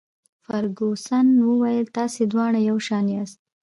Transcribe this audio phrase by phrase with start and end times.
[0.45, 3.37] فرګوسن وویل: تاسي دواړه یو شان یاست.